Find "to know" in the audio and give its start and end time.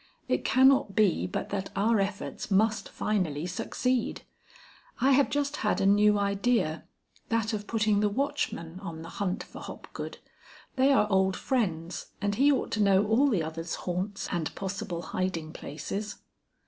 12.71-13.05